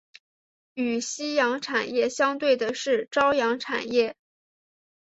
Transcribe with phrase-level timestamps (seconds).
[0.73, 4.15] 与夕阳产业相对的是朝阳产业。